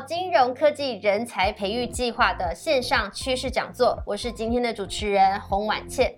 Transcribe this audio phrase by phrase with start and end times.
[0.00, 6.14] 金融科技人才培育计划的线上趋势讲座，我是今天的主持人洪婉倩。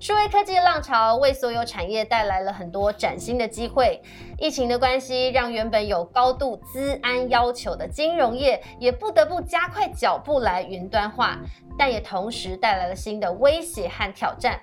[0.00, 4.02] 数位科技浪潮为所有产业带来了很多崭新的机会。
[4.38, 11.38] 疫情的关系，让原本有高度资安要求的金融业也不得不加快脚步来云端化，
[11.78, 14.60] 但也同时带来了新的威胁和挑战。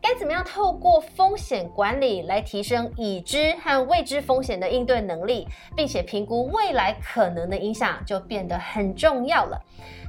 [0.00, 5.46] 该怎么样透过风险管理来提升已知和未知风险的应对能力，
[5.76, 9.60] 并且评估未来可能的影响，就变得很重要了。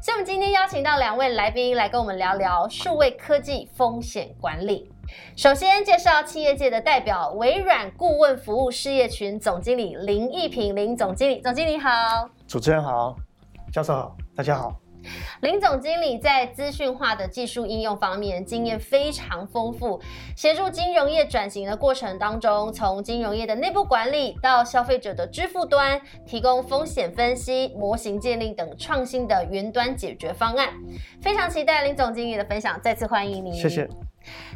[0.01, 4.89] 所以，我们今天邀请到两位来宾来跟我们聊聊数位科技风险管理。
[5.35, 11.89] 首先介绍企业界的代表，微软顾问服务事业群总经理林义平林总经理，总经理好，
[12.47, 13.15] 主持人好，
[13.73, 14.88] 教授好，大家好。
[15.41, 19.99] 林总经理在资讯化的技术应用方面经验非常丰富，
[20.35, 30.69] 协助金融业转型的过程当中，从金融业的内部管理到消费者的支付端，提供风险分析、模型建立等创新的云端解决方案。
[31.21, 33.53] 非常期待林总经理的分享，再次欢迎您。
[33.53, 33.89] 谢谢。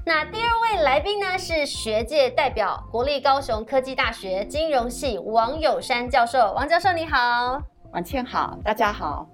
[0.05, 6.53] 那第二位来宾呢是学界代表，国立高雄科技大学金融系王友山教授。
[6.53, 7.61] 王教授你好，
[7.93, 9.32] 王倩好，大家好。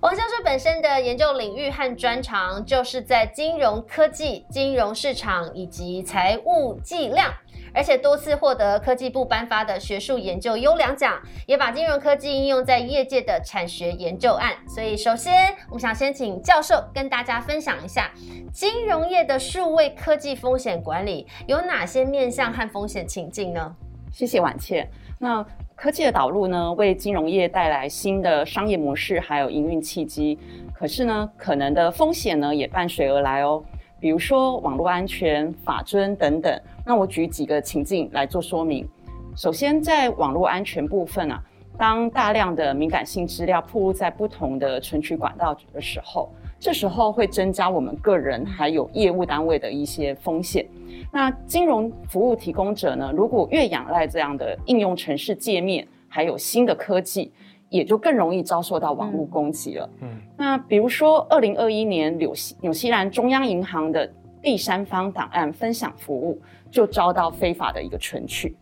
[0.00, 7.32] 王教授本身的研究领域和专长，就是在金融科技、金融市场以及财务计量，
[7.72, 14.52] 而且多次获得科技部颁发的学术研究优良奖，也把金融科技应用在业界的产学研究案。
[14.68, 18.12] 所以，首先我们想先请教授跟大家分享一下
[18.52, 23.74] 金融业的数位科技风险管理有哪些面向和风险情境呢？
[24.12, 24.88] 谢谢婉倩。
[25.18, 25.44] 那
[25.76, 30.38] 科技的导入呢，为金融业带来新的商业模式，还有营运契机。
[30.72, 33.62] 可是呢，可能的风险呢，也伴随而来哦。
[34.00, 36.58] 比如说网络安全、法尊等等。
[36.86, 38.88] 那我举几个情境来做说明。
[39.36, 41.42] 首先，在网络安全部分啊，
[41.76, 50.64] 当大量的敏感性资料铺露在不同的存取管道的时候，这时候会增加我们个人还有业务单位的一些风险。
[51.12, 53.12] 那金融服务提供者呢？
[53.14, 57.32] 如果越仰赖这样的应用程式界面，还有新的科技，
[57.70, 59.88] 也就更容易遭受到网络攻击了。
[60.02, 64.10] 嗯，那比如说，二零二一年纽西纽西兰中央银行的
[64.42, 66.40] 第三方档案分享服务
[66.70, 68.54] 就遭到非法的一个存取。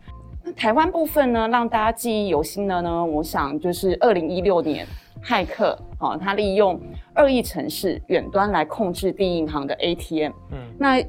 [0.42, 4.86] 那台湾部分呢，让大家记忆犹新的呢，我想就是二零一六年。
[5.26, 6.78] 骇客哦，他利用
[7.16, 10.32] 恶意程式远端来控制第一银行的 ATM。
[10.52, 11.02] 嗯，那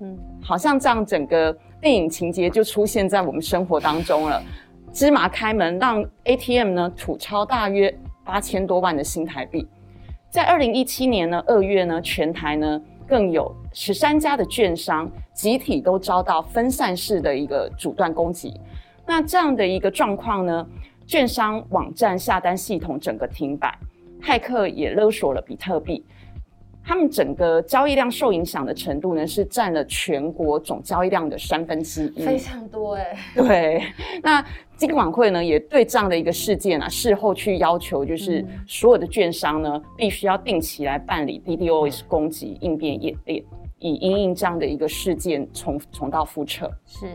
[0.45, 1.51] 好像这样整个
[1.81, 4.39] 电影情节就出现在我们生活当中了。
[4.93, 9.67] 芝麻开门，让 ATM 呢吐超大约八千多万的新台币。
[10.29, 18.53] 在二零一七年呢二月呢，全台呢更有十三家的券商集体都遭到分散式的一个阻断攻击。
[19.05, 20.67] 那这样的一个状况呢，
[21.07, 23.75] 券商网站下单系统整个停摆。
[24.21, 26.03] 骇客也勒索了比特币，
[26.85, 33.17] 他们整个交易量受影响的程度呢，是占了全国总交易量的三分之一，非常多哎。
[33.33, 33.83] 对，
[34.21, 34.45] 那
[34.77, 43.43] 金管会呢，也对这样的一个事件啊，事后去要求，就是所有的券商呢，必须要定期来办理 DDoS 攻击应变演练，
[43.79, 46.71] 以因应这样的一个事件重重蹈覆辙。
[46.85, 47.07] 是。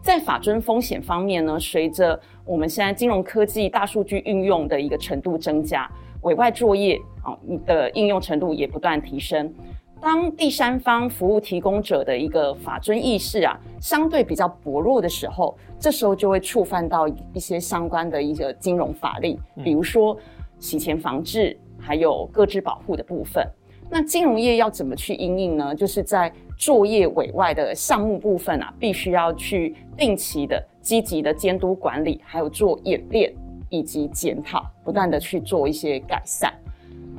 [0.00, 5.90] 在法尊风险方面呢，随着我们现在金融科技大数据运用的一个程度增加，
[6.28, 9.50] 委外作业啊，你的应用程度也不断提升。
[9.98, 20.16] 当第三方服务提供者的一个法尊意识啊，相对比较薄弱的时候，这时候就会触犯到一些相关的一个金融法令，比如说
[20.60, 23.42] 洗钱防治，还有各自保护的部分。
[23.90, 25.74] 那金融业要怎么去应应呢？
[25.74, 33.32] 就是在作业委外的项目部分啊，必须要去定期的、积极的监督管理，还有做演练
[33.68, 36.52] 以及检讨，不断的去做一些改善。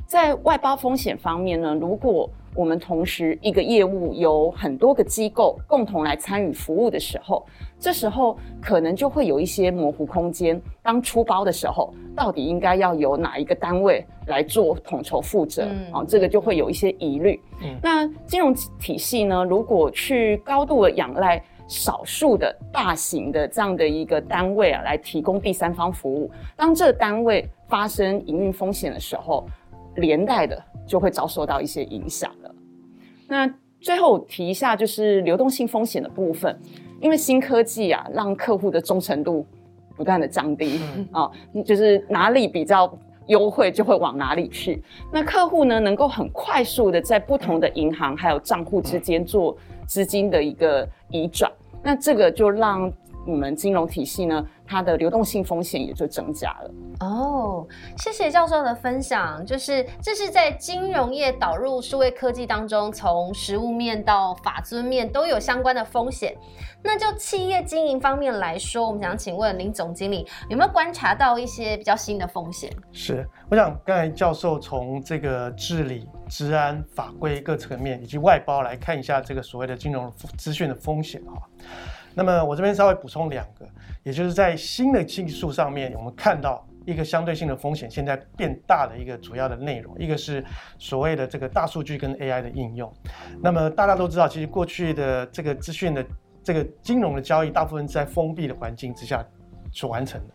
[0.08, 7.46] 在外包风险方面呢，如果我们同时一个业务由很多个机构共同来参与服务的时候，
[7.80, 10.60] 这时候可能就会有一些模糊空间。
[10.82, 15.68] 当出包的时候，到底应该要由哪一个单位来做统筹负责？
[15.94, 17.40] 哦，这个就会有一些疑虑。
[17.62, 29.48] 嗯那金融体系呢，如果去高度的仰赖少数的大型的这样的一个单位啊，来提供第三方服务，当这个单位发生营运风险的时候，
[29.96, 32.56] 连带的就会遭受到一些影响了。
[33.28, 33.48] 那
[33.80, 36.60] 最后提一下，就是流动性风险的部分，
[37.00, 39.46] 因为新科技啊，让客户的忠诚度
[39.96, 40.82] 不断的降低
[41.12, 41.30] 啊，
[41.64, 42.92] 就是哪里比较
[43.28, 44.84] 优惠就会往哪里去。
[45.14, 49.56] 那客户呢，能够很快速的在不同的银行还有账户之间做
[49.86, 51.52] 资金的一个移转，
[51.84, 52.92] 那这个就让
[53.26, 56.72] 我们金融体系呢，它的流动性风险也就增加了。
[57.02, 57.66] 哦，
[57.98, 66.36] 谢谢教授的分享，就是这是在金融业导入数位科技当中，从实物面到法尊面都有相关的风险。
[66.82, 72.72] 那就企业经营方面来说，我们想请问林总经理有没有观察到一些比较新的风险？
[72.92, 81.48] 是，我想刚才教授从这个治理、治安、法规各层面以及外包来看一下这个所谓的金融资讯的风险哈。
[82.16, 83.68] 那么我这边稍微补充两个，
[84.04, 90.44] 也就是在新的技术上面，我们看到一个相对性的风险现在变大的一个主要的内容，一个是
[90.78, 92.92] 所谓的这个大数据跟 AI 的应用。
[93.42, 96.06] 那么大家都知道，其实过去的这个资讯的
[96.44, 99.24] 这个金融的交易，大部分是在封闭的环境之下
[99.72, 100.34] 所完成的。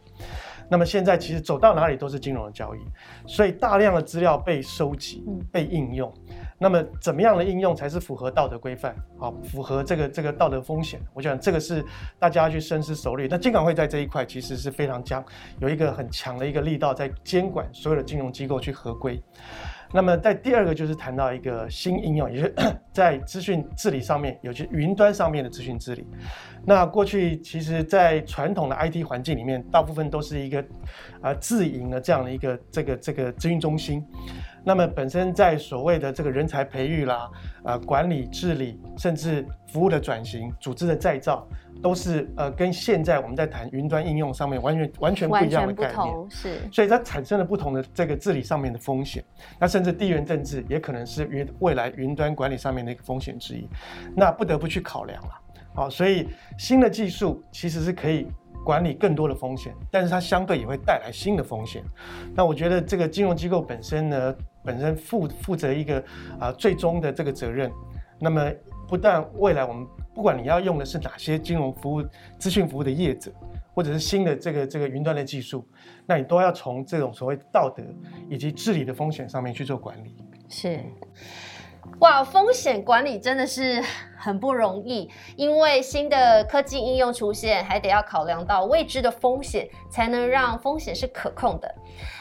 [0.70, 2.78] 那么现在其实走到哪里都是金融的交易，
[3.26, 5.22] 所以大量的资料被收集、
[5.52, 6.10] 被应用。
[6.58, 8.94] 那么怎么样的应用才是符合道德规范？
[9.18, 11.00] 好，符合这个这个道德风险？
[11.12, 11.84] 我想这个是
[12.18, 13.26] 大家要去深思熟虑。
[13.28, 15.24] 那监管会在这一块其实是非常强，
[15.60, 19.22] 有一个很强的一个力道在监管所有的金融机构去合规。
[19.92, 22.52] 那么在第二个就是谈到一个新应用，也是
[22.92, 26.04] 在资讯治理上面，尤其云端上面的资讯治理。
[26.64, 30.64] 那过去其实，在传统的 IT 环境里面，大部分都是一个
[31.20, 34.04] 啊自营的这样的一个这个这个资讯中心。
[34.64, 37.30] 那么本身在所谓的这个人才培育啦、
[37.64, 41.46] 呃管理治理，甚至服务的转型、组织的再造，
[41.82, 46.30] 都是呃跟现在我们在谈云端应用上面完全完全不一样的概念。
[46.30, 49.22] 是，所以它产生了不同的这个治理上面的风险。
[49.58, 53.68] 那甚至地缘政治也可能是云未来云端管理上面的一个风险之一。
[54.16, 55.30] 那不得不去考量了。
[55.74, 58.26] 好，所以新的技术其实是可以。
[58.64, 61.84] 管理更多的风险，但是它相对也会带来新的风险。
[62.34, 64.34] 那我觉得这个金融机构本身呢，
[64.64, 66.02] 本身负负责一个
[66.40, 67.70] 啊最终的这个责任。
[68.18, 68.50] 那么
[68.88, 72.02] 不但未来我们不管你要用的是哪些金融服务、
[72.38, 73.32] 资讯服务的业者，
[73.74, 75.66] 或者是新的这个这个云端的技术，
[76.06, 77.82] 那你都要从这种所谓道德
[78.28, 80.16] 以及治理的风险上面去做管理。
[80.48, 80.80] 是。
[82.00, 83.82] 哇，风险管理真的是
[84.16, 91.74] 很不容易，因为新的科技应用出现，还得要考量到未知的风险，才能让风险是可控的。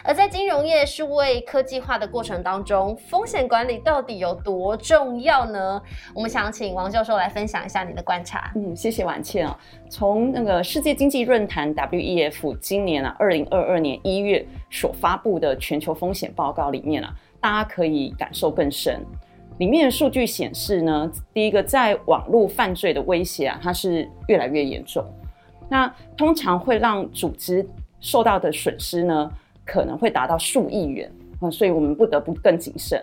[0.03, 5.81] 而在金融业数位科技化的过程当中，风险管理到底有多重要呢？
[6.13, 8.51] 我们想请王教授来分享一下你的观察。
[8.55, 9.57] 嗯，谢谢婉倩啊。
[9.89, 19.03] 从那个世界经济论坛 WEF 今年啊，二零二二年一月所发布的全球风险报告里面啊，大家可以感受更深。
[19.63, 25.01] 里面的数据显示呢，第一个在网络犯罪的威胁啊，它是越来越严重。
[25.69, 25.87] 那
[26.17, 27.65] 通常会让组织
[28.01, 29.31] 受到的损失呢，
[29.63, 33.01] 可能会达到数亿元啊，所以我们不得不更谨慎。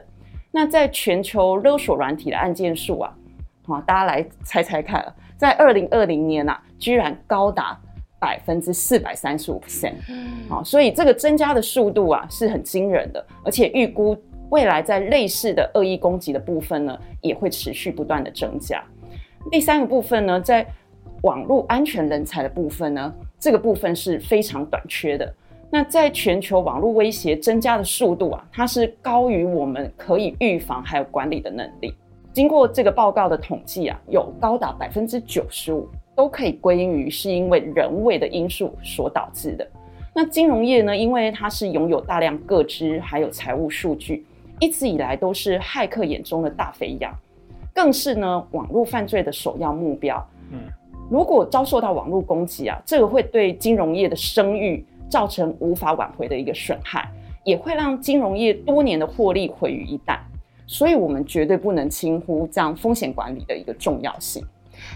[0.51, 3.11] 那在全球勒索软体的案件数啊，
[3.65, 5.03] 好，大家来猜猜看，
[5.39, 7.81] 在二零二零年啊，居然高达
[8.19, 9.95] 百分之四百三十五 percent，
[10.47, 14.15] 好，所以这个增加的速度啊是很惊人的，而且预估。
[14.51, 18.83] 未来在类似的恶意攻击的部分呢，也会持续不断的增加。
[19.51, 20.67] 第三个部分呢，在
[21.23, 25.33] 网络安全人才的部分呢，这个部分是非常短缺的。
[25.71, 31.95] 那在全球网络威胁增加的速度啊，它是高于我们可以预防还有管理的能力。
[32.33, 39.67] 经过这个报告的统计啊，有高达百分之九十五都可以归因于是因为人为的因素所导致的。
[40.13, 44.27] 那金融业呢，因为它是拥有大量各资还有财务数据。
[44.61, 47.13] 一直以来都是骇客眼中的大肥羊，
[47.75, 50.25] 更是呢网络犯罪的首要目标。
[50.53, 50.61] 嗯，
[51.11, 57.11] 如果遭受到网络攻击啊，这个会对金融业的声誉造成无法挽回的一个损害，
[57.43, 60.19] 也会让金融业多年的获利毁于一旦。
[60.67, 64.45] 所以，我们绝对不能轻忽这样风险管理的一个重要性。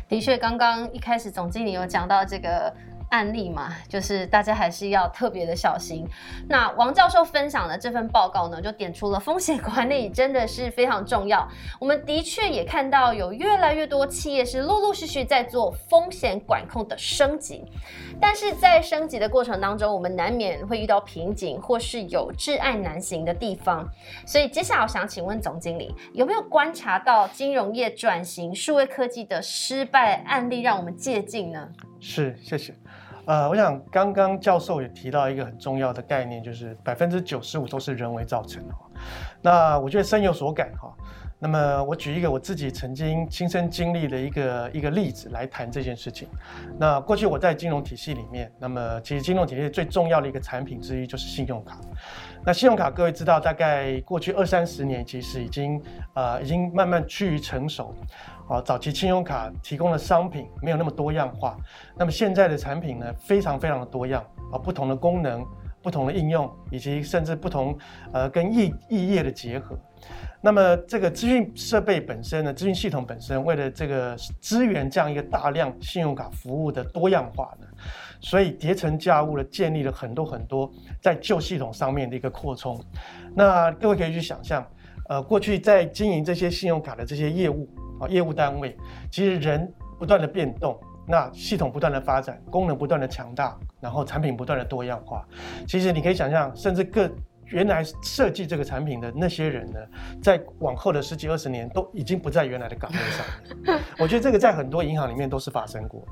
[0.09, 2.73] 的确，刚刚一开始总经理有讲到这个。
[3.15, 6.05] 案例嘛，就是大家还是要特别的小心。
[6.49, 11.49] 那王教授分享的这份报告呢，就点出了风险管理真的是非常重要。
[11.79, 17.65] 我们的确也看到有越来越多企业是陆陆续续在做风险管控的升级，
[18.21, 23.89] 但是在升级的过程当中，我们难免会遇到瓶颈，或是有至爱难行的地方。
[24.27, 31.69] 所以接下来我想请问总经理，有没有观察到金融业转型数位科技的失败案例，让我们借鉴呢？
[32.01, 32.75] 是，谢谢。
[33.27, 38.75] 呃，我想刚刚教授也提到一个很重要的概念，就是百分之九十五都是人为造成的。
[39.41, 40.93] 那我觉得深有所感哈。
[41.39, 46.27] 那么我举一个我自己曾经亲身经历的一个一个例子来谈这件事情。
[46.79, 51.79] 那过去我在金融体系里面，那么其实金融体系最重要的一个产品之一就是信用卡。
[52.47, 55.81] 那信用卡各位知道，大概过去二三十年其实已经
[56.13, 57.95] 呃已经慢慢趋于成熟。
[58.47, 61.57] 啊，早期信用卡提供的商品没有那么多样化，
[61.97, 64.23] 那么现在的产品呢，非常非常的多样
[64.53, 65.43] 啊，不同的功能、
[65.83, 67.75] 不同的应用，以及甚至不同
[68.13, 69.75] 呃跟异异业的结合。
[70.45, 77.67] 那么这个资讯设备本身呢，资讯系统本身，为了这个支援这样一个大量信用卡服务的多样化呢，
[78.21, 80.71] 所以叠层架物的建立了很多很多
[81.01, 82.79] 在旧系统上面的一个扩充。
[83.35, 84.63] 那各位可以去想象，
[85.09, 87.67] 呃，过去在经营这些信用卡的这些业务。
[88.01, 88.77] 啊，业务单位
[89.09, 95.25] 其实人不断的变动，那系统不断的发展，功能不断的强大，然后产品不断的多样化。
[95.69, 97.09] 其实你可以想象，甚至各
[97.47, 99.79] 原来设计这个产品的那些人呢，
[100.23, 103.27] 在往后的十几二十年都已经不在原来的岗位上
[103.63, 103.81] 面。
[103.99, 106.07] 我觉得这个在很多银行里面都是发生过的。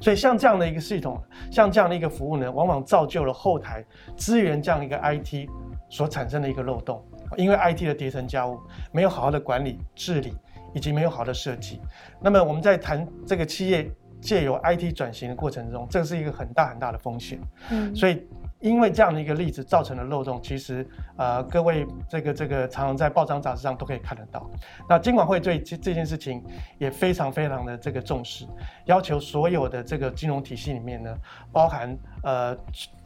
[0.00, 3.84] 所以像这样的一个系统，像这样的一个服务呢，往往造就了后台
[4.16, 5.48] 资源这样一个 IT
[5.88, 7.04] 所产生的一个漏洞，
[7.36, 8.58] 因为 IT 的叠层加物
[8.92, 10.34] 没有好好的管理治理。
[10.76, 11.80] 以及没有好的设计，
[12.20, 13.88] 那么我们在谈这个企业
[14.20, 17.38] 借由 IT 转型的过程中，这是一个很大很大的风险。
[17.70, 18.26] 嗯，所以
[18.64, 24.50] 因为这样的一个例子造成的漏洞，其实呃各位这个这个常常在报章杂志上都可以看得到。
[24.88, 26.42] 那监管会对这这件事情
[26.78, 28.46] 也非常非常的这个重视，
[28.86, 31.14] 要求所有的这个金融体系里面呢，
[31.52, 32.56] 包含呃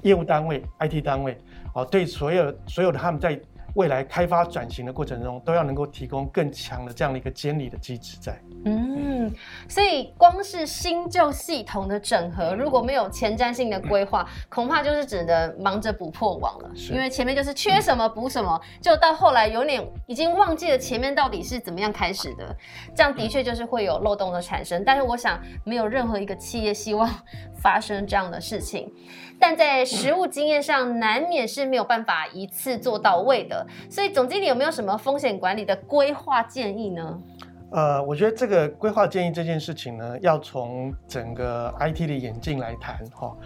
[0.03, 1.37] 业务单位、IT 单位，
[1.75, 3.39] 哦对所有所有的他们在。
[3.75, 8.39] 未来开发转型的过程中，都要能够提供更强的这样的一个监理的机制在。
[8.65, 9.33] 嗯，
[9.69, 16.71] 所以光是新旧系统的整合，如果没有前瞻性的规划，恐怕就是只能忙着补破网了。
[16.91, 22.57] 因为前面就是缺什么补什么，就到后来有点已经忘记了前面到底是怎么样开始的。
[22.95, 24.83] 这样的确就是会有漏洞的产生。
[24.85, 27.09] 但是我想，没有任何一个企业希望
[27.63, 28.93] 发生这样的事情。
[29.41, 33.58] 但在实务经验上，难免是没有办法一次做到位的。
[33.91, 37.21] 所以，总经理有没有什么风险管理的规划建议呢？
[37.71, 43.37] 呃，我觉得这个规划建议这件事情呢，要从整个 IT 的演进来谈哈。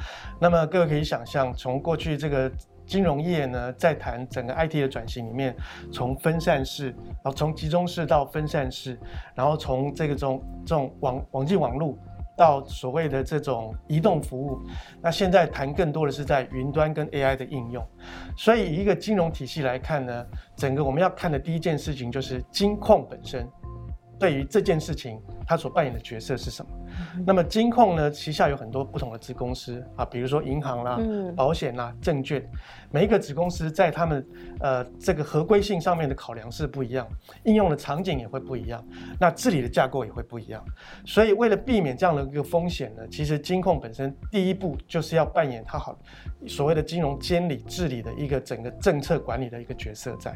[0.40, 2.48] 那么各位可以想象，从过去这个
[2.86, 5.56] 金融业呢，在谈整个 IT 的转型里面，
[5.92, 8.96] 从分散式，然后从集中式到分散式，
[9.34, 11.98] 然后从这个种这种网网际网络。
[12.36, 14.58] 到所谓的这种移动服务，
[15.00, 17.86] 那现在谈更多的是在云端跟 AI 的应用，
[18.36, 23.46] 所以一个金融体系来看呢，整个我们要看的第一件事情就是金控本身。
[24.22, 26.70] 对于这件事情，他所扮演的角色是什么？
[27.26, 31.00] 那么金控呢，旗下有很多不同的子公司啊，比如说银行啦、
[31.34, 32.40] 保险啦、证券，
[32.92, 34.24] 每一个子公司在他们
[34.60, 37.04] 呃这个合规性上面的考量是不一样，
[37.42, 38.80] 应用的场景也会不一样，
[39.18, 40.64] 那治理的架构也会不一样。
[41.04, 45.98] 所以为了避免这样的一个风险呢，其实金控本身第一步就是要扮演它好
[46.46, 50.32] 所谓的金融监理治理的一个整个政策管理的一个角色在。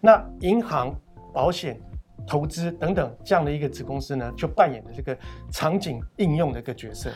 [0.00, 0.98] 那银行、
[1.34, 1.78] 保险。
[2.26, 5.16] 投资等等这样的一个子公司呢，就扮演的这个
[5.50, 7.10] 场景应用的一个角色，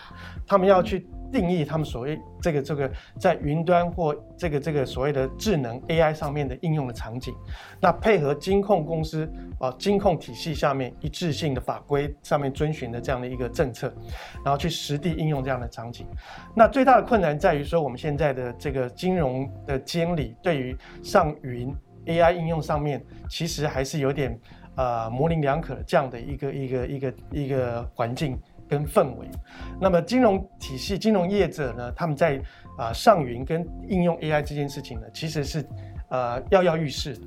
[0.46, 7.34] 他们要去定义他们所谓这个这个在云端或这个这个所谓的智能 AI 上面的应用的场景，
[7.80, 13.92] 那配合金控公司啊金控体系下面一致性的法规上面遵循的这样的一个政策，
[14.44, 16.06] 然后去实地应用这样的场景。
[16.54, 21.74] 那最大的困难在于说，我们现在的这个金融的监理对于上云
[22.06, 24.38] AI 应用上面，其实还是有点。
[24.76, 28.38] 呃，模棱两可的这样的一个一个一个一个环境
[28.68, 29.28] 跟氛围，
[29.80, 32.40] 那么金融体系、金融业者呢，他们在
[32.78, 35.62] 啊上云跟应用 AI 这件事情呢，其实是
[36.08, 37.20] 呃跃跃欲试的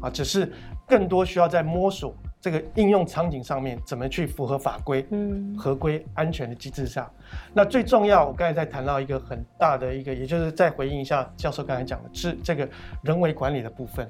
[0.00, 0.52] 啊，只是
[0.86, 7.10] 更多需要在摸索这个应用场景上面怎么去符合法规、嗯合规、安全的机制上。
[7.52, 12.68] 那最重要，我刚才在谈到一个很大的一个，也就是再回应一下教授刚才讲的，是这个
[13.02, 14.08] 人为管理的部分。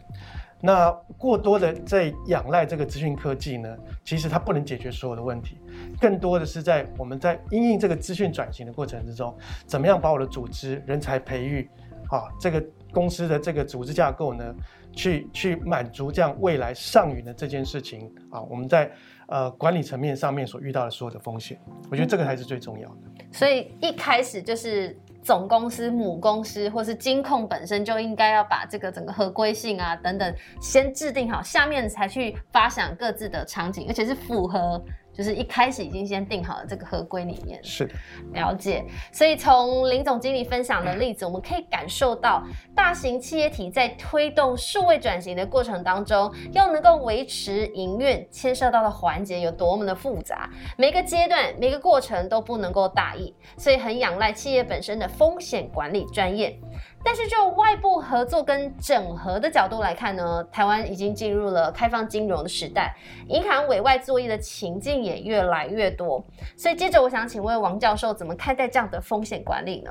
[0.60, 5.58] 那过多的在仰赖这个资讯科技呢，其实它不能解决所有的问题，
[6.00, 11.68] 更多的是在我们在应用这个资讯转型的过程之中，怎么样把我的组织人才培育，
[12.08, 14.54] 啊，这个公司的这个组织架构呢，
[14.92, 18.90] 去去满足这样未来上云的这件事情啊，我们在
[19.26, 22.96] 呃管理层面上面所遇到的所有的风险，我觉得这个才是最重要的。
[23.32, 24.98] 所以一开始就是。
[25.24, 34.78] 总公司、母公司或是金控本身就应该要把这个整个合规性啊等等先制定好，下面才去发想各自的场景，而且是符合
[35.16, 37.62] 就是一开始已经先定好了这个合规里面。
[37.62, 37.94] 是的，
[38.32, 38.84] 了解。
[39.12, 42.42] 所以从林总经理分享的例子，我们可以感受到
[42.74, 56.58] 大型企业体在推动数位转型的过程当中，要能够维持营运，牵涉到的环节有多么的复杂，每个阶段、每个过程都不能够大意，所以很仰赖企业本身的风险管理专业。
[57.04, 62.96] 但是就外部合作跟整合的角度来看呢，台湾已经进入了开放金融的时代，
[63.28, 66.24] 银行委外作业的情境也越来越多。
[66.56, 69.90] 所以接着我想请问王教授，怎么看待这样的风险管理呢？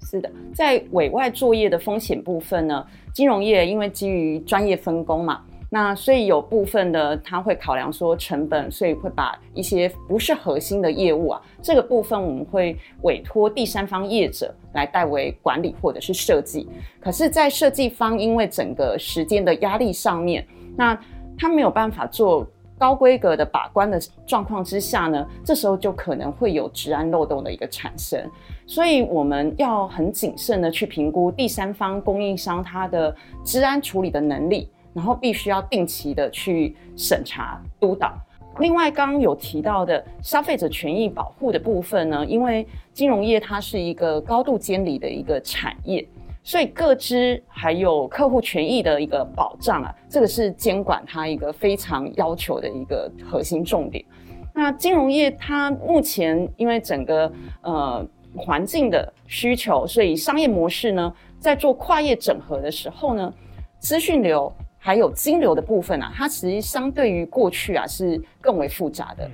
[0.00, 5.44] 是的，在委外作业的风险部分呢，金融业因为基于专业分工嘛。
[5.70, 16.66] 那所以有部分的他会考量说成本，所以会把一些不是核心的业务啊，这个部分我们会委托第三方业者来代为管理或者是设计。
[17.00, 20.98] 可是，在设计方因为整个时间的压力上面，那
[21.38, 22.46] 他没有办法做
[22.78, 28.18] 高规格的把关的状况之下呢，这时候就可能会有治安漏洞的一个产生。
[28.66, 34.70] 所以我们要很谨慎的去评估第三方供应商他的治安处理的能力。
[34.94, 38.12] 然后必须要定期的去审查督导。
[38.60, 46.04] 另外，刚刚有提到的消费者权益保护的部分呢，因为金融业它是一个高度监理的一个产业，
[46.42, 54.04] 所以各支还有客户权益的一个保障啊，这个是监管它一个非常要求的一个核心重点。
[54.52, 57.30] 那金融业它目前因为整个
[57.62, 58.04] 呃
[58.34, 63.32] 环境的需求，所以商业模式呢，在做跨业整合的时候呢，
[63.78, 64.52] 资讯流。
[64.78, 69.28] 还有金流的部分啊，它其实相对于过去啊是更为复杂的。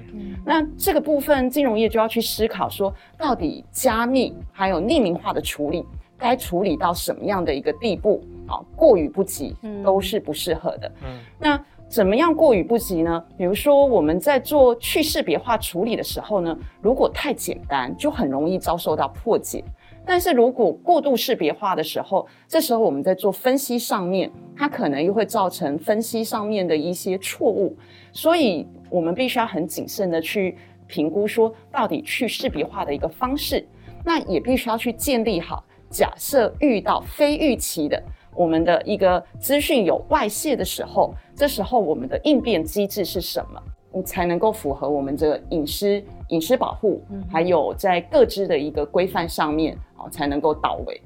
[0.44, 5.84] 那这个部分金融业就要去思考说，到底加密还有匿名化的处理
[6.18, 8.58] 该处理到什么样的一个地步啊？
[8.74, 10.90] 过于不及都是不适合的。
[11.38, 13.22] 那怎么样过于不及呢？
[13.36, 19.62] 比如说我们在做去识别化处理的时候呢，如果太简单，就很容易遭受到破解。
[20.06, 27.76] 但是如果过度识别化的时候，这时候我们在做分析上面，它可能又会造成分析上面的一些错误，
[28.12, 30.56] 所以我们必须要很谨慎的去
[30.86, 33.66] 评估，说到底去识别化的一个方式，
[34.04, 38.02] 那也必须要去建立好，假设遇到非预期的
[38.36, 43.62] 我们的一个资讯有外泄的时候，这时候我们的应变机制是什么？
[43.96, 51.00] 你才能够符合我们这个隐私、隐私保护，还有在各自的一个规范上面，哦，才能够到位。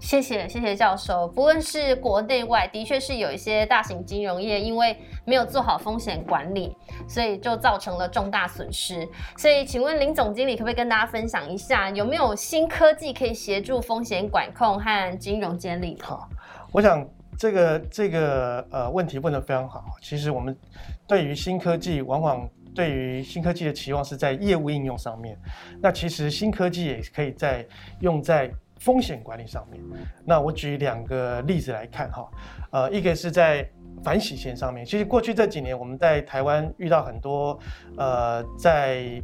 [0.00, 1.26] 谢谢，谢谢教授。
[1.26, 6.76] 不论是国内外，的确是有一些大型金融业，因为没有做好风险管理，
[7.08, 9.08] 所以就造成了重大损失。
[9.36, 15.98] 所以，请问林总经理，可不可以跟大家分享一下，有没有新科技可以协助风险管控和金融监理？
[16.00, 16.28] 好，
[16.72, 17.04] 我想。
[17.40, 19.84] 这个这个呃问题问得非常好。
[20.02, 20.58] 其实我们
[21.06, 25.36] 对于新科技，往往对于新科技的期望是在业务应用上面。
[25.80, 27.66] 那其实新科技也可以在
[28.00, 29.82] 用在风险管理上面。
[30.24, 32.28] 那我举两个例子来看哈。
[32.70, 33.68] 呃，一个是在
[34.02, 34.84] 反洗钱上面。
[34.84, 37.58] 其实过去这几年，我们在台湾遇到很多
[37.96, 39.22] 呃在。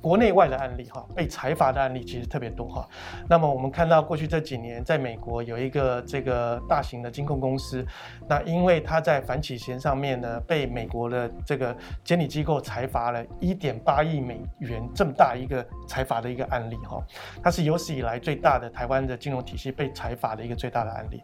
[0.00, 2.88] 国内外的案例哈，被财阀的案例其实特别多哈。
[3.28, 7.84] 那么我们看到过去这几年，在美国有一个这个大型的金控公司，
[8.28, 17.02] 那因为它在反洗钱上面呢，被美国的这个监理机构裁罚了一点八亿美元这么大一个裁罚的一个案例哈。
[17.42, 21.20] 它是有史以来最大的台湾的金融体系被裁罚的一个最大的案例。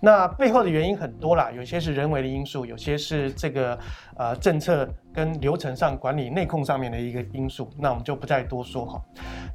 [0.00, 3.78] 那背后的原因很多啦，有些是人为的因素，有些是这个
[4.16, 4.88] 呃政策。
[5.14, 8.98] 跟流程上管理内控上面的一个因素，那我们就不再多说哈。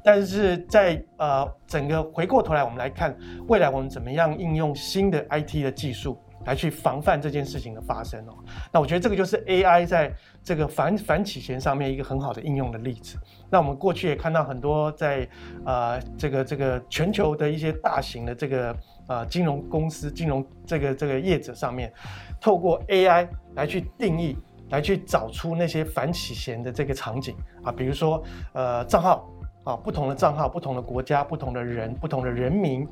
[0.04, 3.12] 但是在呃整个回过头来，我们来看
[3.48, 6.16] 未来我们怎么样应用新的 IT 的技术
[6.46, 8.34] 来去防范这件事情的发生哦。
[8.72, 13.18] 那我觉得这个就是 AI 在这个反反洗钱上面一个很好的应用的例子。
[13.50, 15.28] 那我们过去也看到很多在
[15.66, 18.76] 呃这个这个全球的一些大型的这个
[19.08, 21.92] 呃金融公司、金融这个这个业者上面，
[22.40, 24.38] 透过 AI 来去定义。
[24.70, 29.28] 来去找出那些反洗钱的这个场景啊，比如说呃账号
[29.64, 32.86] 啊，不同的账号，不同的国家，不同的人，不同的人民，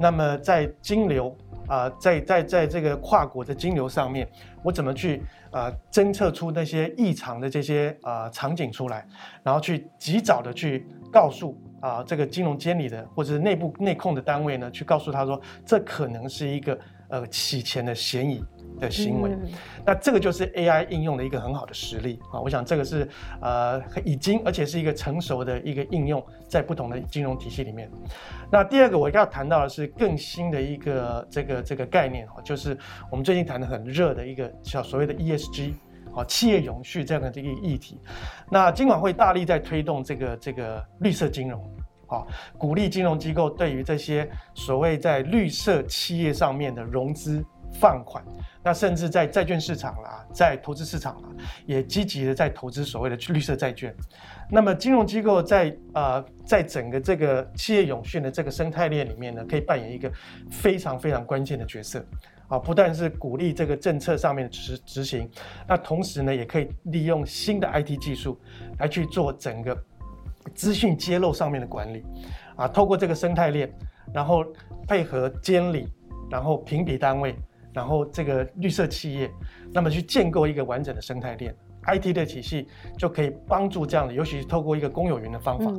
[0.00, 4.26] 那么在金流啊，在在在这个跨国的金流上面，
[4.62, 9.06] 我怎么去啊侦测出那些异常的这些啊场景出来，
[9.42, 18.42] 然后去及早的去告诉啊这个金融监理的或者是内部内控的单位呢，去告诉他说这可能是一个呃洗钱的嫌疑。
[18.78, 19.30] 的行为，
[19.84, 22.40] 那这个就是 AI 应用的一个很好的实例啊！
[22.40, 23.08] 我想这个是
[23.40, 27.90] 呃已经而且是一个成熟的一个应用，在不同的金融体系里面。
[28.50, 32.76] 那第二个我要谈到的是更新的一个这个这个概念就是
[33.10, 35.72] 我们最近谈的很热的一个叫所谓的 ESG
[36.14, 38.00] 啊，企业永续这样的这个议题。
[38.50, 41.62] 那金管会大力在推动这个这个绿色金融，
[42.06, 42.26] 啊，
[42.58, 48.24] 鼓励金融机构对于这些所谓在绿色企业上面的融资放款，
[48.62, 51.28] 那甚至在债券市场啦，在投资市场啦，
[51.66, 53.94] 也积极的在投资所谓的绿色债券。
[54.50, 60.10] 那么金融机构在呃在整个这个企业永续的这个生态链里面呢，可以扮演一个
[60.50, 62.04] 非常非常关键的角色。
[62.48, 65.26] 啊，不但是鼓励这个政策上面的执执行，
[65.66, 68.38] 那同时呢，也可以利用新的 IT 技术
[68.78, 69.74] 来去做整个
[70.54, 72.04] 资讯揭露上面的管理。
[72.54, 73.72] 啊，透过这个生态链，
[74.12, 74.44] 然后
[74.86, 75.88] 配合监理，
[76.30, 77.34] 然后评比单位，
[77.72, 79.30] 然后这个绿色企业，
[79.72, 81.54] 那么去建构一个完整的生态链
[81.86, 85.72] ，IT 的体系就可以帮助这样的，尤其是透过一个公有云的方法，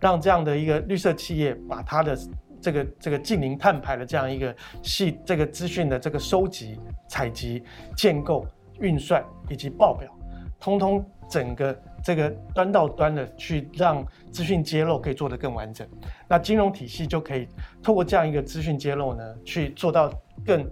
[0.00, 2.16] 让这样的一个绿色企业把它的。
[2.60, 6.76] 这个这个近零碳排的这样一个系这个资讯的这个收集、
[7.08, 7.62] 采集、
[7.96, 8.44] 建构、
[8.80, 10.12] 运算以及报表，
[10.58, 15.86] 通通整个这个端到端的去让资讯揭露可以做得更完整，
[16.26, 17.46] 那金融体系就可以
[17.80, 20.12] 透过这样一个资讯揭露呢，去做到
[20.44, 20.68] 更。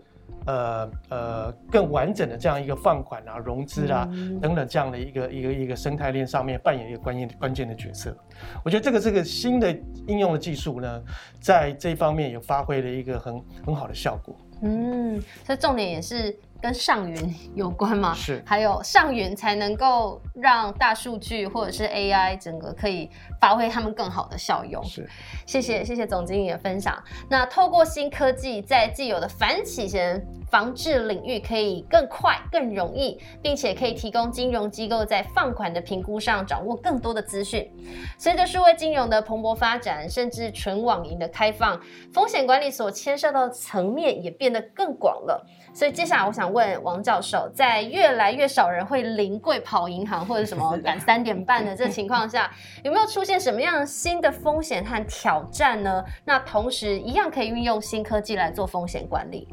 [0.46, 4.08] 呃呃，更完整的这样一个放款啊、融资啊
[4.40, 8.16] 等等这样的一个一个一个生态链上面扮演一个关键关键的角色。
[8.64, 9.70] 我觉得这个这个新的
[10.06, 11.02] 应用的技术呢，
[11.40, 14.36] 在这方面有发挥了一个很很好的效果。
[14.62, 16.36] 嗯，这重点也是。
[16.60, 18.14] 跟上云有关吗？
[18.14, 24.82] 是，还有上云才能够让大数据或者是 AI 整个可以发挥他们更好的效用。
[24.84, 25.08] 是，
[25.46, 26.96] 谢谢谢谢总经理的分享。
[27.28, 37.70] 那透过新科技，在既有的反洗钱防治领域可以更快、更容易，并且可以提供金融机构在放款的评估上掌握更多的资讯。
[38.18, 41.80] 随着数位金融的蓬勃发展，甚至纯网银的开放，
[42.12, 45.46] 风险管理所牵涉到的层面也变得更广了。
[45.74, 52.50] 所以接下来我想问王教授，在越来越少人会临柜跑银行或者什么 赶三点半的这情况下，
[52.82, 56.04] 有没有出现什么样新的风险和挑战呢？
[56.24, 59.48] 那同时一样可以运用新科技来做风险管理。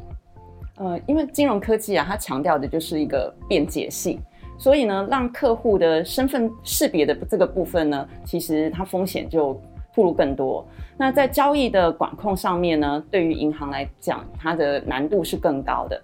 [0.77, 4.19] 呃，因为金融科技啊，它强调的就是一个便捷性，
[4.57, 9.53] 所以呢，让客户的身份识别的这个部分呢，其实它风险就
[9.95, 10.65] 暴露更多。
[10.97, 16.01] 那在交易的管控上面呢，对于银行来讲，它的难度是更高的。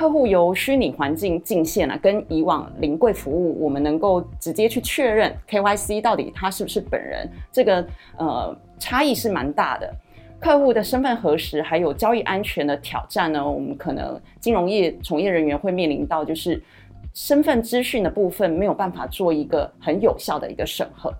[0.00, 7.86] 客户由虚拟环境进线啊，跟以往临柜服务，我们能够直接去确认 KYC 到底他是不是本人，这个
[8.16, 9.94] 呃差异是蛮大的。
[10.40, 16.62] 客户的身份核实还有交易安全的挑战呢，我们可能金融业从业人员会面临到，就是
[17.12, 21.12] 身份资讯的部分没有办法做一个很有效的一个审核。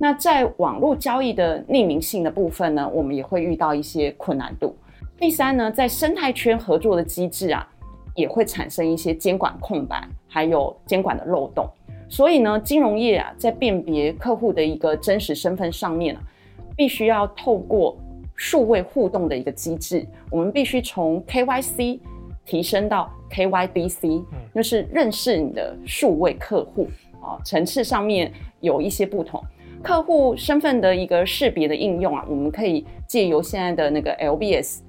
[0.00, 4.74] 那在网络交易的匿名性的部分呢，我们也会遇到一些困难度。
[5.18, 7.68] 第三呢，在生态圈合作的机制啊。
[8.14, 11.68] 也会产生一些监管空白，还有监管的漏洞。
[12.08, 16.20] 所以呢，金融业啊，在辨别客户的一个真实身份上面啊，
[16.76, 17.96] 必须要透过
[18.36, 20.06] 数位互动的一个机制。
[20.30, 22.00] 我们必须从 KYC
[22.44, 24.22] 提升到 KYDC，
[24.54, 26.86] 就是认识你的数位客户
[27.22, 29.42] 啊，层次上面有一些不同。
[29.82, 34.80] 客户身份的一个识别的应用啊，我们可以借由现在的那个 LBS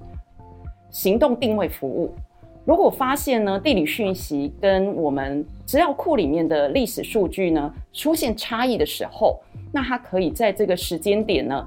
[0.90, 2.14] 行动定位服务。
[2.64, 9.38] 如果发现呢地理讯息跟我们资料库里面的历史数据呢出现差异的时候，
[9.70, 11.66] 那它可以在这个时间点呢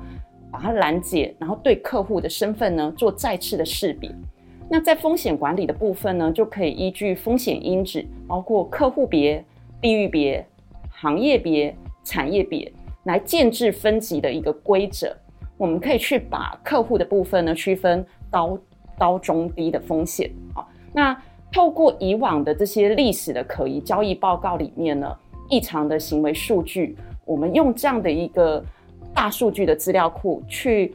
[0.51, 4.09] 把它拦截，然后对客户的身份呢做再次的识别。
[4.69, 9.41] 那在风险管理的部分呢，就可以依据风险因子，包括客户别、
[9.79, 10.45] 地域别、
[10.89, 12.69] 行业别、产业别
[13.03, 15.15] 来建制分级的一个规则。
[15.57, 18.59] 我们可以去把客户的部分呢区分高、
[18.97, 20.65] 高、中、低的风险啊。
[20.93, 21.15] 那
[21.51, 25.15] 透过以往的这些历史的可疑交易报告里面呢，
[25.49, 28.63] 异常的行为数据，我们用这样的一个
[29.13, 30.93] 大数据的资料库去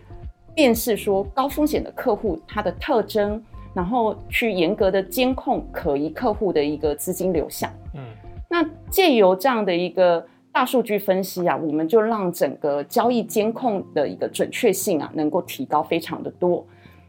[0.54, 7.70] 辨识说高风险的客户它的特征，然后去严格的监控可疑客户的一个资金流向。
[7.94, 8.00] 嗯，
[8.48, 16.64] 那借由这样的一个大数据分析啊，我们就让整个交易监控的一个准确性啊，能够提高非常的多。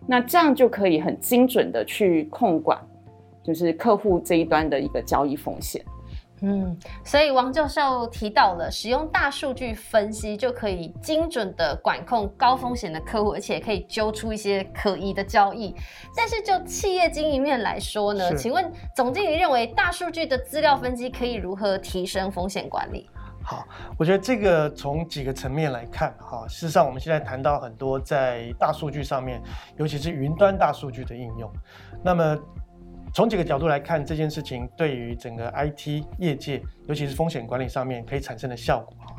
[0.08, 2.80] 那这样就可以很精准的去控管，
[3.44, 5.84] 就是客户这一端的一个交易风险。
[6.46, 15.74] 嗯，所以王教授提到了，使用大数据分析就可以精准的管控高风险的客户，而且可以揪出一些可疑的交易。
[16.14, 23.10] 但是就企业经营面来说呢，请问总经理认为大数据的资料分析可以如何提升风险管理？
[23.46, 29.42] 好，我觉得这个从几个层面来看，哈，事实上我们现在谈到很多在大数据上面，
[29.78, 31.52] 尤其是云端大数据的应用。
[32.02, 32.38] 那么
[33.14, 39.14] 从几个角度来看这件事情对于整个 IT 业界，尤其是风险管理上面可以产生的效果哈。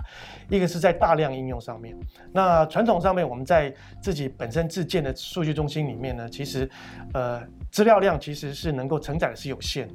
[0.48, 1.94] 一个是在大量应用上面，
[2.32, 6.68] 那传统上面我们在自己本身自建的数据中心里面呢，其实
[7.12, 9.86] 呃资料量其实是能够承载的是有限。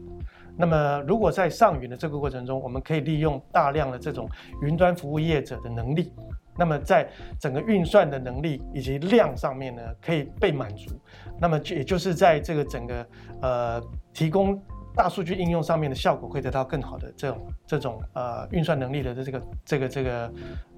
[0.60, 4.30] 那么如果在上云的这个过程中，我们可以利用大量的这种
[4.62, 6.12] 云端服务业者的能力，
[6.58, 7.08] 那么在
[7.40, 10.92] 整个运算的能力以及量上面呢，可以被满足。
[11.40, 13.08] 那么就也就是在这个整个
[13.42, 13.82] 呃
[14.14, 14.62] 提供
[14.94, 20.34] 大数据应用上面的效果会得到更好的这种这种呃运算能力的这个这个这个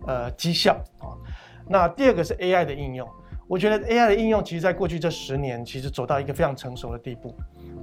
[0.06, 1.18] 呃绩效啊。
[1.68, 3.10] 那第二个是 AI 的应用，
[3.48, 7.34] 我觉得 AI 的应用其实在过去这十年其实走到一个非常成熟的地步。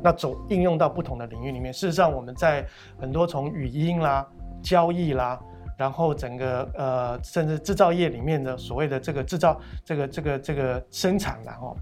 [0.02, 2.64] 那走应用到不同的领域里面，事实上我们在
[3.00, 4.26] 很多从语音啦、
[4.62, 5.38] 交易啦，
[5.76, 11.76] 然后整个呃甚至制造业里面的所谓的这个制造这个这个这个生产然后，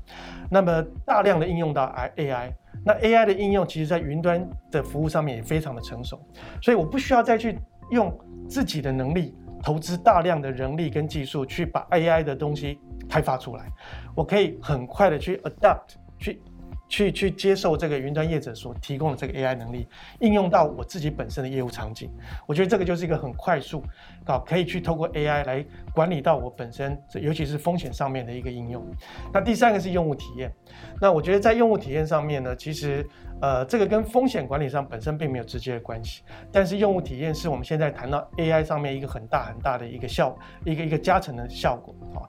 [0.50, 2.52] 那么大量的应用到 I AI，
[2.84, 6.20] 那 AI 的应用其实在云端的服务上面也非常的成熟，
[6.62, 7.58] 所以我不需要再去
[7.90, 8.12] 用
[8.48, 13.66] 自己的能力投资大量的人力跟技术去把 AI 的东西开发出来，
[14.14, 16.42] 我可以很快的去 adapt 去。
[16.88, 19.88] 去去接受这个云端业者所提供的这个 AI 能力，
[20.20, 22.10] 应用到我自己本身的业务场景，
[22.46, 23.82] 我觉得这个就是一个很快速，
[24.24, 28.84] 啊，可以去透过 AI 来管理到我本身，尤其是风险上面的一个应用。
[29.32, 30.52] 那第三个是用户体验，
[31.00, 33.04] 那我觉得在用户体验上面呢，其实
[33.40, 36.22] 呃这个跟风险管理上本身并没有直接的关系，
[36.52, 42.22] 但是用户体验是我们现在谈到 AI 上面一个很大很大的一个效，一个一个加成的效果啊。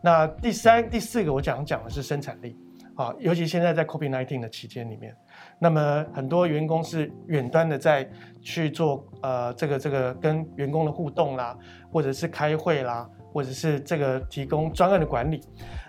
[0.00, 2.56] 那第三、第四个我讲讲的是生产力。
[2.98, 5.14] 啊，尤其现在在 COVID-19 的期间里面，
[5.60, 8.10] 那么很多员工是远端的在
[8.42, 11.56] 去做呃这个这个跟员工的互动啦，
[11.92, 15.40] 或者是开会啦，或者是这个提供专案的管理。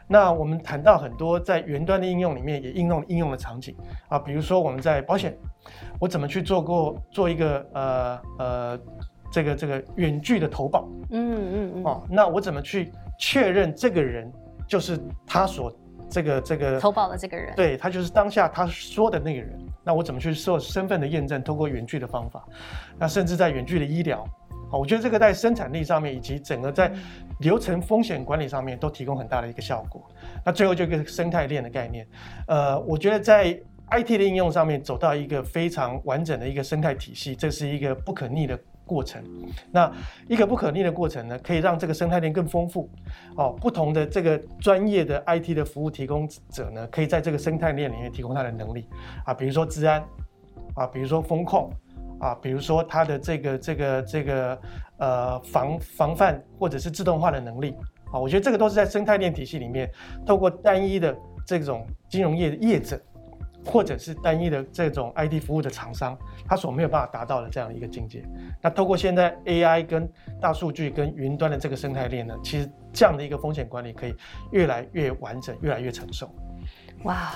[0.07, 3.75] 那我们谈到很多在云端的应用里面也应用应用的场景
[4.07, 5.35] 啊，比如说我们在保险，
[5.99, 8.79] 我怎么去做过做一个呃呃
[9.31, 10.87] 这个这个远距的投保？
[11.09, 11.83] 嗯嗯嗯。
[11.83, 14.31] 哦，那我怎么去确认这个人
[14.67, 14.95] 就是
[15.25, 15.75] 他所。
[16.09, 19.59] 这个这个投保的这个人，对他就是当下他说的那个人。
[19.83, 21.41] 那我怎么去做身份的验证？
[21.41, 22.45] 通过远距的方法，
[22.97, 24.21] 那甚至在远距的医疗，
[24.71, 26.91] 啊，我觉得这个在生产力上面以及整个在
[27.39, 30.05] 流程风险管理上面都提供很大的一个效果。
[30.45, 32.05] 那最后就一个生态链的概念，
[32.47, 33.57] 呃，我觉得在
[33.91, 38.59] IT 的应用上面走到一个非常完整的一个生态体系，这是一个不可逆的。
[38.89, 39.23] 过程，
[39.71, 39.91] 那
[40.27, 42.89] 一个不可逆的过程呢，可以让这个生态链更丰富。
[43.37, 48.87] 哦，不同的这个专业的 IT 的服务提供者呢，可以在这个生态链里面提供他的能力
[49.25, 50.03] 啊，比如说治安
[50.73, 51.71] 啊，比如说风控
[52.19, 54.59] 啊，比如说它的这个这个这个
[54.97, 57.75] 呃防防范或者是自动化的能力
[58.11, 59.87] 啊，我觉得这个都是在生态链体系里面，
[60.25, 62.99] 透过单一的这种金融业的业者。
[63.69, 68.23] 或者是单一的这种 ID 服务的厂商，他所没有办法达到的这样一个境界。
[68.61, 70.09] 那透过现在 AI 跟
[70.41, 74.15] 大数据跟云端的这个生态链呢，其实这样的一个风险管理可以
[74.51, 76.29] 越来越完整，越来越成熟。
[77.03, 77.31] 哇。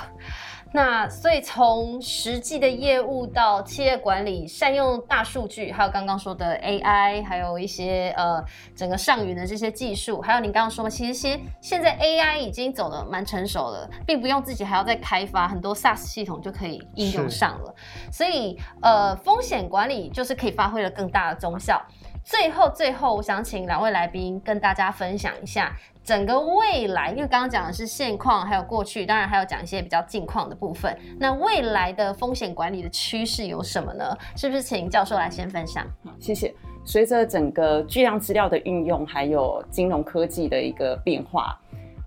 [0.76, 8.44] 那所以从实际的业务到企业管理，善用大数据，还有刚刚说的 AI，还有一些呃
[8.76, 17.76] 整个上云的这些技术，还有你刚刚说嘛，其实现现在 AI 已经走的蛮成熟了，并不用自己还要再开发很多 SaaS 系统就可以应用上了。
[18.12, 21.80] 所以呃风险管理就是可以发挥了更大的功效。
[22.24, 25.76] 最后最后，我想请两位来宾跟大家分享一下。
[26.04, 30.94] 整个未来，因为刚刚讲的是现况，还有过去，当然还有讲一些比较近况的部分。
[31.18, 34.18] 那未来的风险管理的趋势有什么呢？
[34.36, 35.86] 是不是请教授来先分享？
[36.04, 36.54] 好，谢谢。
[36.84, 41.58] 随着整个巨量资料的运用，还有金融科技的一个变化，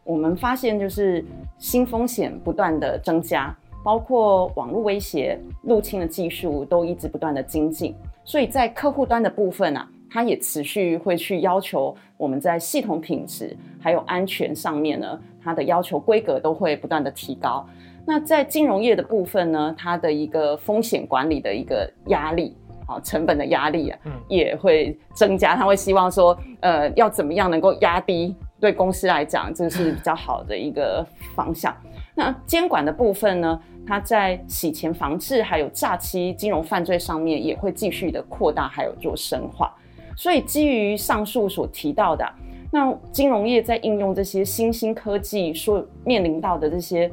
[0.04, 1.24] 我们发现就是
[1.56, 7.94] 新风险不断的增加，包括网络威胁、入侵的技术都一直不断的精进。
[8.24, 9.88] 所以在客户端的部分啊。
[10.10, 17.66] 它也持续会去要求我们在系统品质还有安全上面呢，它的要求规格都会不断的提高。
[18.06, 25.56] 那在金融业的部分呢，它的一个风险管理的一个压力啊，成本的压力啊，也会增加。
[25.56, 31.76] 他会希望说，呃，要怎么样能够压低对公司来讲，这是比较好的一个方向。
[32.14, 39.74] 那监管的部分呢，它在洗钱防治还有诈欺金融犯罪上面也会继续的扩大，还有做深化。
[40.16, 42.26] 所以，基于上述所提到的，
[42.72, 47.10] 那金融业在应用这些新兴科技所面临到的这些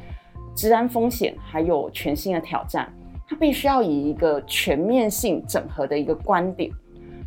[0.56, 2.92] 治安风险，还有全新的挑战，
[3.28, 6.72] 它必须要以一个全面性整合的一个观点，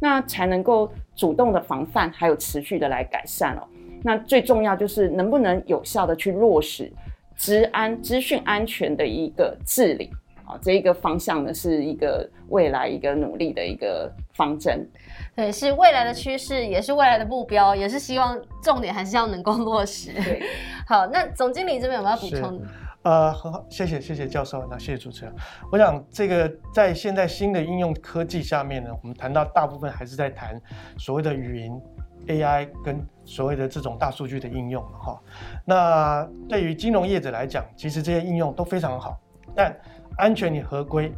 [0.00, 3.62] 那才能够主动的防范，还有持续的来改善哦。
[4.02, 6.90] 那最重要就是能不能有效的去落实
[7.36, 10.10] 治安、资讯安全的一个治理。
[10.44, 14.88] 啊，这一个方向呢是一个未来一个努力的一个方针。
[15.34, 20.12] 对，是未来的趋势，也是未来的目标，也是希望重点还是要能够落实。
[20.12, 20.42] 对，
[20.86, 22.62] 好，那总经理这边有没有要补充？
[23.02, 25.34] 呃，很好，谢谢谢谢教授，那谢谢主持人。
[25.70, 30.60] 我想这个在现在新的应用科技下面呢，我们谈到大部分还是在谈
[30.98, 31.80] 所谓的语音
[32.26, 35.20] AI 跟所谓的这种大数据的应用哈。
[35.64, 39.16] 那对于金融业者来讲，其实这些应用都非常好，
[39.54, 39.72] 但
[40.16, 41.14] 安全与合规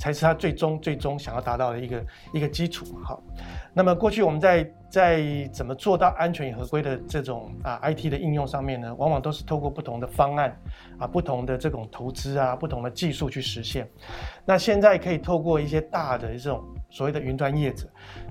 [0.00, 3.22] 才是他最终最终想要达到的一个一个基础好。
[3.74, 10.58] 那么过去我们在在怎么做到安全与合规的这种啊 IT 的应用上面呢，往往都是透过不同的方案
[10.98, 13.88] 啊、不同的这种投资啊、不同的技术去实现。
[14.44, 17.86] 那现在可以透过一些大的这种所谓的云端业者，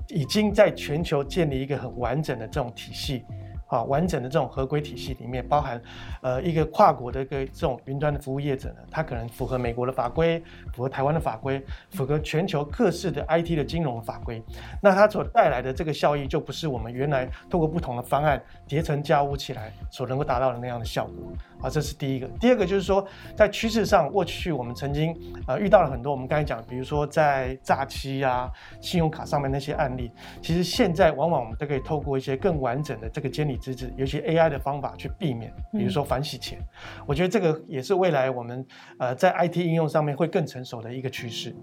[0.08, 3.24] 已经在全球建立一个很完整的这种体系。
[3.70, 5.80] 啊，完整的这种合规体系里面包含，
[6.22, 10.42] 呃，一个跨国的一个这种云端的服务业者呢，它可能符合美国的法规，
[10.74, 14.42] 符合台湾的法规，符合全球各式的 IT 的金融法规。
[14.82, 21.32] 那它所带来的这个效益，就不是我们原来透过不同的方案叠成家屋起来所能够达到的那样的效果。
[21.62, 22.26] 啊，这是第一个。
[22.40, 23.06] 第二个就是说，
[23.36, 25.14] 在趋势上，过去我们曾经
[25.46, 30.10] 呃遇到了很多我们刚才讲，比如说在诈欺啊、信用卡上面那些案例，
[30.42, 36.58] 其实现在往往我们都可以透过一些更完整的这个监理机制，尤其 AI 的方法去避免，比如说反洗钱。
[37.06, 38.66] 我觉得这个也是未来我们
[38.98, 41.54] 呃在 IT 应用上面会更成熟的一个趋势。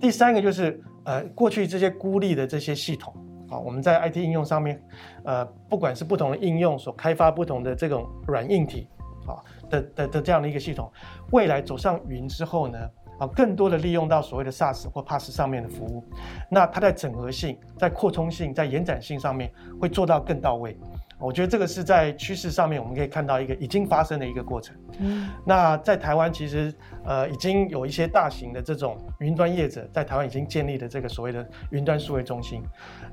[0.00, 3.12] 第三个就是呃过去这些孤立的这些系统
[3.50, 4.80] 啊，我们在 IT 应用上面，
[5.24, 8.88] 呃不管是不同的应用所开发不同的这种软硬体。
[9.26, 9.36] 啊
[9.68, 10.90] 的的的这样的一个系统，
[11.30, 12.78] 未来走上云之后呢，
[13.18, 16.02] 啊，更多的利用到所谓的 SaaS 或 PaaS 上面的服务，
[16.50, 20.76] 那它在整合性、在扩充性、在延展性上面会做到更到位。
[21.20, 24.74] 我觉得这个是在趋势上面，我们可以看到一个已经发生的一个过程。
[24.98, 26.72] 嗯，那在台湾其实
[27.04, 32.62] 呃已经有一些大型的这种云端业者在台湾已经建立的这个所谓的云端数位中心。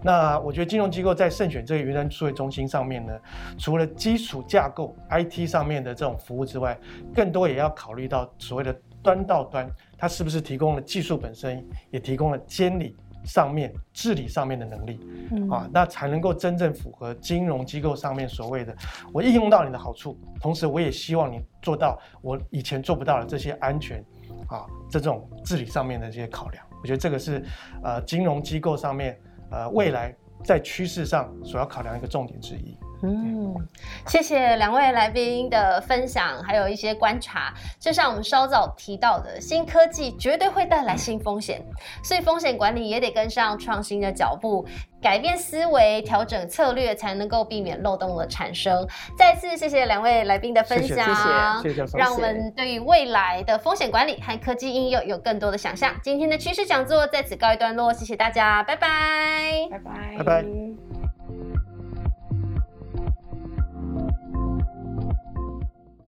[0.02, 3.14] 那我觉得金融机构在慎选这个云端数位中心上面呢，
[3.58, 6.78] 除了基础架构 IT 上面的这种服务之外，
[7.14, 12.96] 更多也要考虑到所谓的端到端，它是不是提供了技术本身，也提供了监理。
[13.26, 15.00] 上面治理上面的能力，
[15.52, 18.76] 啊，那才能够真正符合金融机构上面所谓的
[19.14, 24.04] 我应用到你的好处，同时我也希望你做到我以前做不到的这些安全，
[24.48, 27.44] 啊，这种治理上面的这些考量，我觉得这个是
[27.84, 29.20] 呃金融机构上面
[29.52, 32.78] 呃未来在趋势上所要考量一个重点之一。
[33.04, 33.56] 嗯，
[34.08, 37.54] 谢谢两位来宾的分享，还有一些观察。
[37.80, 41.64] 就像我们稍早提到的，新科技绝对会带来新风险，
[42.04, 44.66] 所以风险管理也得跟上创新的脚步，
[45.00, 48.88] 改变思维，调整策略，才能够避免漏洞的产生。
[49.18, 55.94] 再次谢谢两位来宾的分享，谢谢，让我们对于未来的风险管理和科技应用有更多的想象。
[56.02, 60.87] 今天的趋势讲座在此告一段落，谢谢大家，拜拜，拜拜，拜拜。